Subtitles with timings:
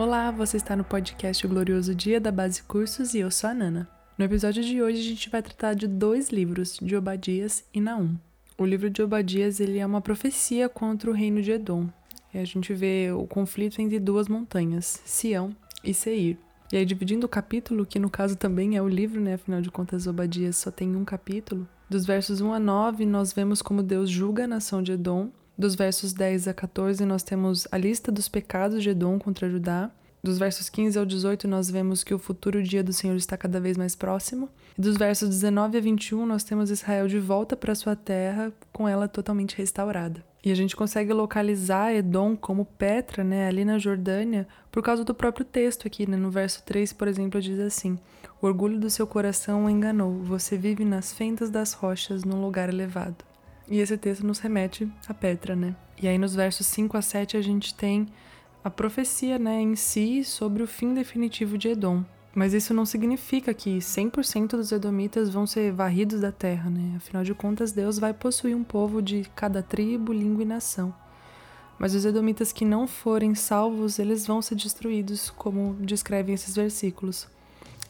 [0.00, 3.52] Olá, você está no podcast o Glorioso Dia da Base Cursos e eu sou a
[3.52, 3.86] Nana.
[4.16, 8.16] No episódio de hoje a gente vai tratar de dois livros, de Obadias e Naum.
[8.56, 11.86] O livro de Obadias ele é uma profecia contra o reino de Edom.
[12.32, 15.54] E a gente vê o conflito entre duas montanhas, Sião
[15.84, 16.38] e Seir.
[16.72, 19.34] E aí, dividindo o capítulo, que no caso também é o livro, né?
[19.34, 21.68] Afinal de contas, Obadias só tem um capítulo.
[21.90, 25.28] Dos versos 1 a 9, nós vemos como Deus julga a nação de Edom
[25.60, 29.90] dos versos 10 a 14, nós temos a lista dos pecados de Edom contra Judá.
[30.22, 33.60] Dos versos 15 ao 18, nós vemos que o futuro dia do Senhor está cada
[33.60, 34.48] vez mais próximo.
[34.78, 38.88] E dos versos 19 a 21, nós temos Israel de volta para sua terra, com
[38.88, 40.24] ela totalmente restaurada.
[40.42, 45.14] E a gente consegue localizar Edom como Petra, né, ali na Jordânia, por causa do
[45.14, 46.16] próprio texto aqui, né?
[46.16, 47.98] No verso 3, por exemplo, diz assim:
[48.40, 52.70] O orgulho do seu coração o enganou, você vive nas fendas das rochas, num lugar
[52.70, 53.29] elevado.
[53.70, 55.76] E esse texto nos remete a Petra, né?
[56.02, 58.08] E aí nos versos 5 a 7 a gente tem
[58.64, 62.04] a profecia, né, em si sobre o fim definitivo de Edom.
[62.34, 66.94] Mas isso não significa que 100% dos edomitas vão ser varridos da terra, né?
[66.96, 70.94] Afinal de contas, Deus vai possuir um povo de cada tribo, língua e nação.
[71.78, 77.26] Mas os edomitas que não forem salvos, eles vão ser destruídos, como descrevem esses versículos.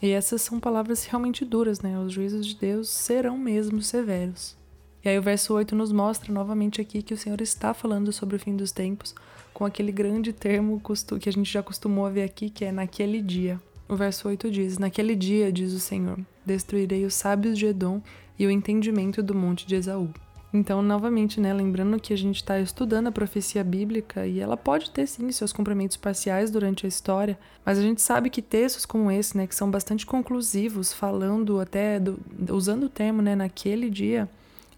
[0.00, 1.98] E essas são palavras realmente duras, né?
[1.98, 4.59] Os juízos de Deus serão mesmo severos.
[5.04, 8.36] E aí o verso 8 nos mostra novamente aqui que o Senhor está falando sobre
[8.36, 9.14] o fim dos tempos,
[9.54, 10.80] com aquele grande termo
[11.20, 13.60] que a gente já acostumou a ver aqui, que é naquele dia.
[13.88, 18.00] O verso 8 diz: Naquele dia, diz o Senhor, destruirei os sábios de Edom
[18.38, 20.10] e o entendimento do monte de Esaú.
[20.52, 24.90] Então, novamente, né, lembrando que a gente está estudando a profecia bíblica e ela pode
[24.90, 29.12] ter sim seus complementos parciais durante a história, mas a gente sabe que textos como
[29.12, 32.18] esse, né, que são bastante conclusivos, falando até do,
[32.50, 34.28] usando o termo, né, naquele dia,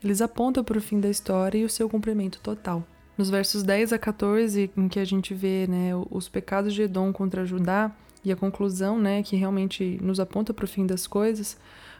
[0.05, 2.85] eles apontam para o fim da história e o seu cumprimento total.
[3.17, 7.13] Nos versos 10 a 14, em que a gente vê né, os pecados de Edom
[7.13, 7.93] contra Judá
[8.25, 11.57] e a conclusão né, que realmente nos aponta para o fim das coisas,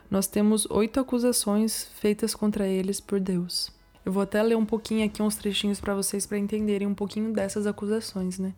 [0.09, 3.71] nós temos oito acusações feitas contra eles por Deus.
[4.05, 7.31] Eu vou até ler um pouquinho aqui uns trechinhos para vocês para entenderem um pouquinho
[7.31, 8.53] dessas acusações, né?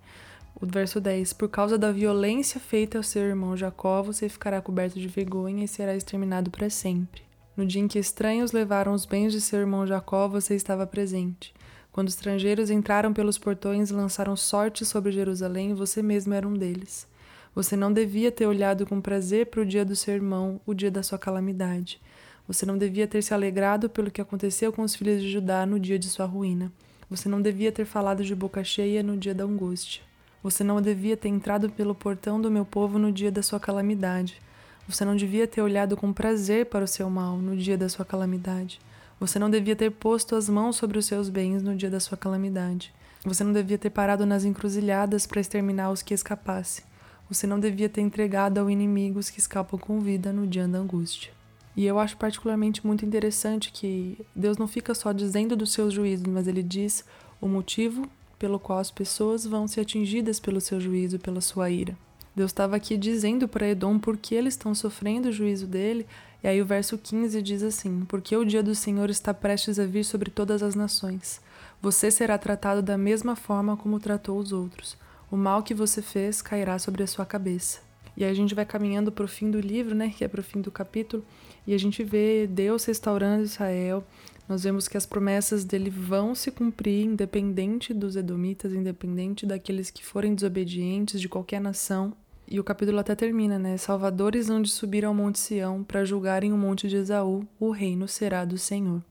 [0.60, 5.00] O verso 10: Por causa da violência feita ao seu irmão Jacó, você ficará coberto
[5.00, 7.25] de vergonha e será exterminado para sempre.
[7.56, 11.54] No dia em que estranhos levaram os bens de seu irmão Jacó, você estava presente.
[11.92, 17.08] Quando estrangeiros entraram pelos portões e lançaram sorte sobre Jerusalém, você mesmo era um deles.
[17.56, 20.92] Você não devia ter olhado com prazer para o dia do seu irmão, o dia
[20.92, 22.02] da sua calamidade.
[22.46, 25.80] Você não devia ter se alegrado pelo que aconteceu com os filhos de Judá no
[25.80, 26.70] dia de sua ruína.
[27.10, 30.04] Você não devia ter falado de boca cheia no dia da angústia.
[30.44, 34.42] Você não devia ter entrado pelo portão do meu povo no dia da sua calamidade.
[34.88, 38.06] Você não devia ter olhado com prazer para o seu mal no dia da sua
[38.06, 38.80] calamidade.
[39.20, 42.16] Você não devia ter posto as mãos sobre os seus bens no dia da sua
[42.16, 42.94] calamidade.
[43.24, 46.86] Você não devia ter parado nas encruzilhadas para exterminar os que escapassem.
[47.28, 50.78] Você não devia ter entregado ao inimigo os que escapam com vida no dia da
[50.78, 51.32] angústia.
[51.76, 56.28] E eu acho particularmente muito interessante que Deus não fica só dizendo dos seus juízos,
[56.28, 57.04] mas ele diz
[57.42, 58.08] o motivo
[58.38, 61.98] pelo qual as pessoas vão ser atingidas pelo seu juízo, pela sua ira.
[62.36, 66.06] Deus estava aqui dizendo para Edom por que eles estão sofrendo o juízo dele.
[66.44, 69.86] E aí o verso 15 diz assim: Porque o dia do Senhor está prestes a
[69.86, 71.40] vir sobre todas as nações.
[71.82, 74.98] Você será tratado da mesma forma como tratou os outros.
[75.32, 77.80] O mal que você fez cairá sobre a sua cabeça.
[78.18, 80.40] E aí a gente vai caminhando para o fim do livro, né, que é para
[80.40, 81.26] o fim do capítulo,
[81.68, 84.06] e a gente vê Deus restaurando Israel.
[84.48, 90.06] Nós vemos que as promessas dele vão se cumprir, independente dos edomitas, independente daqueles que
[90.06, 92.14] forem desobedientes de qualquer nação.
[92.48, 93.76] E o capítulo até termina, né?
[93.78, 98.08] Salvadores hão de subir ao Monte Sião para julgarem o Monte de Esaú, o reino
[98.08, 99.02] será do Senhor.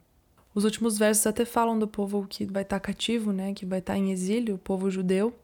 [0.55, 3.53] Os últimos versos até falam do povo que vai estar cativo, né?
[3.53, 5.35] Que vai estar em exílio, o povo judeu,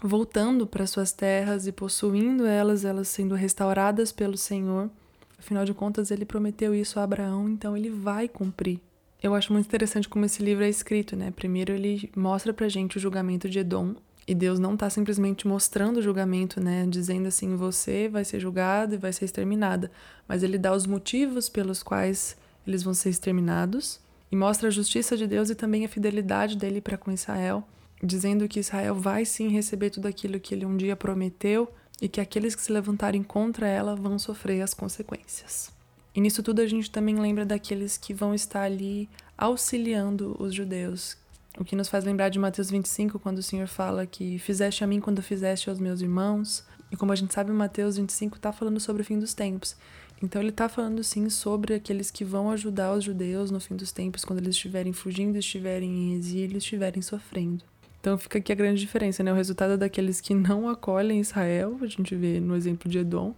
[0.00, 4.88] voltando para suas terras e possuindo elas, elas sendo restauradas pelo Senhor.
[5.36, 8.80] Afinal de contas, ele prometeu isso a Abraão, então ele vai cumprir.
[9.20, 11.32] Eu acho muito interessante como esse livro é escrito, né?
[11.32, 15.98] Primeiro ele mostra pra gente o julgamento de Edom, e Deus não está simplesmente mostrando
[15.98, 16.86] o julgamento, né?
[16.88, 19.90] Dizendo assim, você vai ser julgado e vai ser exterminada.
[20.26, 22.36] Mas ele dá os motivos pelos quais
[22.66, 24.00] eles vão ser exterminados
[24.32, 27.62] e mostra a justiça de Deus e também a fidelidade dele para com Israel,
[28.02, 32.20] dizendo que Israel vai sim receber tudo aquilo que ele um dia prometeu e que
[32.20, 35.70] aqueles que se levantarem contra ela vão sofrer as consequências.
[36.14, 41.16] E nisso tudo a gente também lembra daqueles que vão estar ali auxiliando os judeus,
[41.58, 44.86] o que nos faz lembrar de Mateus 25, quando o Senhor fala que fizeste a
[44.86, 46.64] mim quando fizeste aos meus irmãos.
[46.90, 49.76] E como a gente sabe, Mateus 25 está falando sobre o fim dos tempos.
[50.22, 53.92] Então ele está falando sim sobre aqueles que vão ajudar os judeus no fim dos
[53.92, 57.64] tempos, quando eles estiverem fugindo, estiverem em exílio, estiverem sofrendo.
[58.00, 59.32] Então fica aqui a grande diferença, né?
[59.32, 63.34] O resultado daqueles que não acolhem Israel, a gente vê no exemplo de Edom,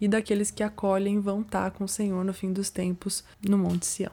[0.00, 3.86] e daqueles que acolhem vão estar com o Senhor no fim dos tempos no Monte
[3.86, 4.12] Sião.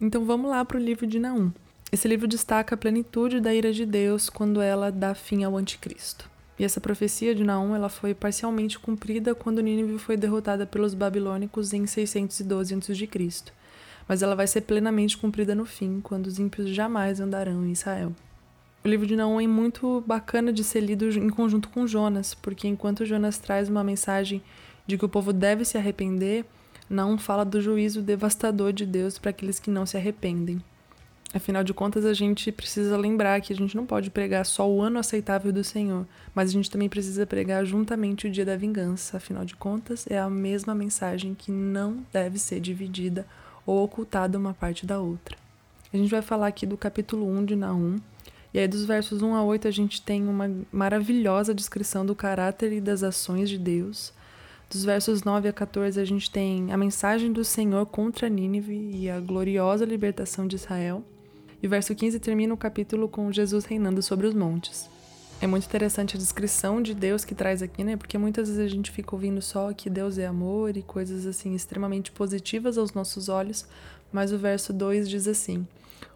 [0.00, 1.50] Então vamos lá para o livro de Naum.
[1.92, 6.26] Esse livro destaca a plenitude da ira de Deus quando ela dá fim ao anticristo.
[6.58, 11.74] E essa profecia de Naum ela foi parcialmente cumprida quando Nínive foi derrotada pelos babilônicos
[11.74, 13.52] em 612 a.C.
[14.08, 18.14] Mas ela vai ser plenamente cumprida no fim, quando os ímpios jamais andarão em Israel.
[18.82, 22.66] O livro de Naum é muito bacana de ser lido em conjunto com Jonas, porque
[22.66, 24.42] enquanto Jonas traz uma mensagem
[24.86, 26.46] de que o povo deve se arrepender,
[26.88, 30.62] Naum fala do juízo devastador de Deus para aqueles que não se arrependem.
[31.34, 34.82] Afinal de contas, a gente precisa lembrar que a gente não pode pregar só o
[34.82, 39.16] ano aceitável do Senhor, mas a gente também precisa pregar juntamente o dia da vingança.
[39.16, 43.26] Afinal de contas, é a mesma mensagem que não deve ser dividida
[43.64, 45.38] ou ocultada uma parte da outra.
[45.90, 47.98] A gente vai falar aqui do capítulo 1 de Naum,
[48.54, 52.70] e aí, dos versos 1 a 8, a gente tem uma maravilhosa descrição do caráter
[52.70, 54.12] e das ações de Deus.
[54.68, 59.08] Dos versos 9 a 14, a gente tem a mensagem do Senhor contra Nínive e
[59.08, 61.02] a gloriosa libertação de Israel.
[61.62, 64.90] E o verso 15 termina o capítulo com Jesus reinando sobre os montes.
[65.40, 67.96] É muito interessante a descrição de Deus que traz aqui, né?
[67.96, 71.54] Porque muitas vezes a gente fica ouvindo só que Deus é amor e coisas assim
[71.54, 73.64] extremamente positivas aos nossos olhos,
[74.12, 75.66] mas o verso 2 diz assim: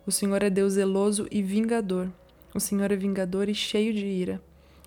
[0.04, 2.08] O Senhor é Deus zeloso e vingador,
[2.52, 4.40] o Senhor é vingador e cheio de ira.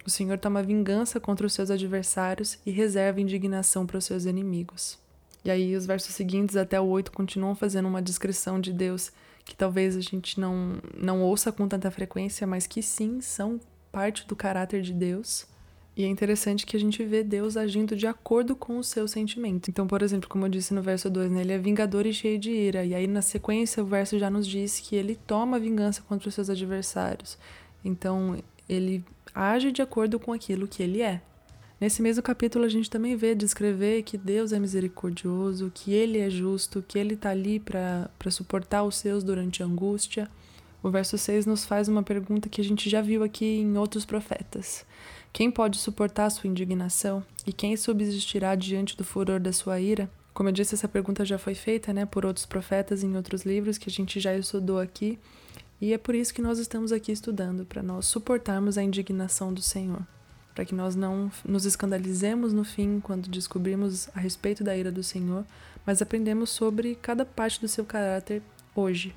[0.05, 4.97] O Senhor toma vingança contra os seus adversários e reserva indignação para os seus inimigos.
[5.43, 9.11] E aí, os versos seguintes até o 8 continuam fazendo uma descrição de Deus
[9.49, 13.59] que talvez a gente não, não ouça com tanta frequência, mas que sim são
[13.91, 15.47] parte do caráter de Deus.
[15.97, 19.67] E é interessante que a gente vê Deus agindo de acordo com os seus sentimentos.
[19.67, 22.37] Então, por exemplo, como eu disse no verso 2, né, ele é vingador e cheio
[22.37, 22.85] de ira.
[22.85, 26.35] E aí, na sequência, o verso já nos diz que ele toma vingança contra os
[26.35, 27.35] seus adversários.
[27.83, 28.37] Então,
[28.69, 29.03] ele
[29.33, 31.21] age de acordo com aquilo que ele é.
[31.79, 36.29] Nesse mesmo capítulo, a gente também vê descrever que Deus é misericordioso, que ele é
[36.29, 40.29] justo, que ele está ali para suportar os seus durante a angústia.
[40.83, 44.03] O verso 6 nos faz uma pergunta que a gente já viu aqui em outros
[44.03, 44.85] profetas.
[45.31, 47.23] Quem pode suportar a sua indignação?
[47.47, 50.09] E quem subsistirá diante do furor da sua ira?
[50.33, 53.77] Como eu disse, essa pergunta já foi feita né, por outros profetas em outros livros
[53.77, 55.17] que a gente já estudou aqui.
[55.79, 59.61] E é por isso que nós estamos aqui estudando, para nós suportarmos a indignação do
[59.61, 60.05] Senhor,
[60.59, 65.01] para que nós não nos escandalizemos no fim quando descobrimos a respeito da ira do
[65.01, 65.45] Senhor,
[65.85, 68.41] mas aprendemos sobre cada parte do seu caráter
[68.75, 69.15] hoje.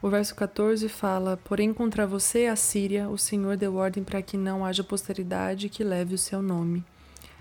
[0.00, 4.38] O verso 14 fala: Porém, contra você, a Síria, o Senhor deu ordem para que
[4.38, 6.82] não haja posteridade que leve o seu nome.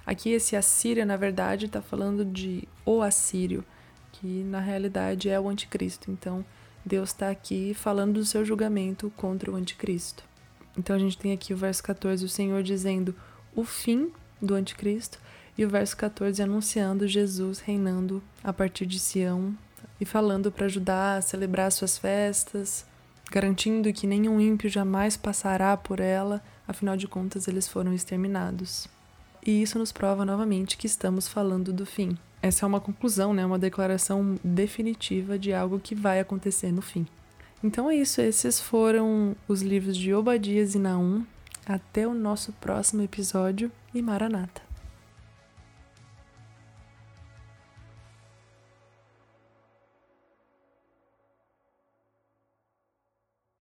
[0.06, 3.64] Aqui, esse Assíria, na verdade, está falando de o Assírio,
[4.12, 6.12] que na realidade é o anticristo.
[6.12, 6.44] Então,
[6.86, 10.28] Deus está aqui falando do seu julgamento contra o anticristo.
[10.78, 13.16] Então a gente tem aqui o verso 14, o Senhor dizendo
[13.58, 15.20] o fim do anticristo,
[15.58, 19.58] e o verso 14 anunciando Jesus reinando a partir de Sião
[20.00, 20.68] e falando para
[21.18, 22.86] a celebrar suas festas,
[23.32, 28.88] garantindo que nenhum ímpio jamais passará por ela, afinal de contas eles foram exterminados.
[29.44, 32.16] E isso nos prova novamente que estamos falando do fim.
[32.42, 33.44] Essa é uma conclusão, né?
[33.44, 37.08] uma declaração definitiva de algo que vai acontecer no fim.
[37.64, 41.26] Então é isso, esses foram os livros de Obadias e Naum.
[41.68, 44.67] Até o nosso próximo episódio e Maranata.